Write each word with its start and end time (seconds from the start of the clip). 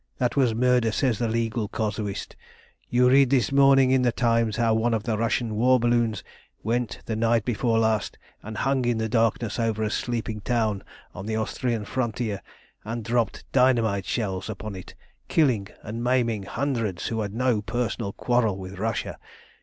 That 0.17 0.35
was 0.35 0.55
murder, 0.55 0.91
says 0.91 1.19
the 1.19 1.27
legal 1.27 1.67
casuist. 1.69 2.35
You 2.89 3.07
read 3.07 3.29
this 3.29 3.51
morning 3.51 3.91
in 3.91 4.01
the 4.01 4.11
Times 4.11 4.55
how 4.55 4.73
one 4.73 4.95
of 4.95 5.03
the 5.03 5.15
Russian 5.15 5.53
war 5.53 5.79
balloons 5.79 6.23
went 6.63 7.01
the 7.05 7.15
night 7.15 7.45
before 7.45 7.77
last 7.77 8.17
and 8.41 8.57
hung 8.57 8.83
in 8.85 8.97
the 8.97 9.07
darkness 9.07 9.59
over 9.59 9.83
a 9.83 9.91
sleeping 9.91 10.41
town 10.41 10.81
on 11.13 11.27
the 11.27 11.35
Austrian 11.35 11.85
frontier, 11.85 12.41
and 12.83 13.03
dropped 13.05 13.45
dynamite 13.51 14.07
shells 14.07 14.49
upon 14.49 14.75
it, 14.75 14.95
killing 15.27 15.67
and 15.83 16.03
maiming 16.03 16.45
hundreds 16.49 17.09
who 17.09 17.21
had 17.21 17.35
no 17.35 17.61
personal 17.61 18.11
quarrel 18.11 18.57
with 18.57 18.79
Russia. 18.79 19.19